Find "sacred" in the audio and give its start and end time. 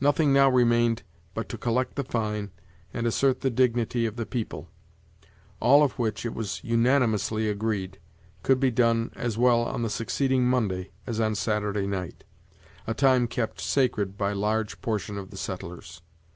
13.60-14.18